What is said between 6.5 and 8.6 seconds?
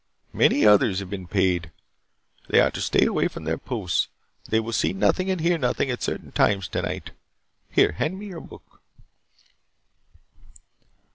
tonight. Here, hand me your